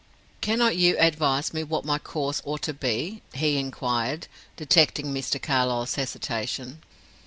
[0.41, 4.25] "Cannot you advise me what my course ought to be?" he inquired,
[4.57, 5.39] detecting Mr.
[5.39, 6.81] Carlyle's hesitation.